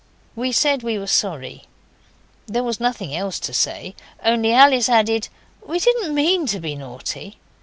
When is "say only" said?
3.53-4.51